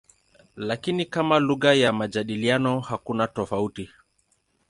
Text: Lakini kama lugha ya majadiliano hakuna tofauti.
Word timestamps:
Lakini 0.55 1.05
kama 1.05 1.39
lugha 1.39 1.73
ya 1.73 1.93
majadiliano 1.93 2.79
hakuna 2.79 3.27
tofauti. 3.27 3.89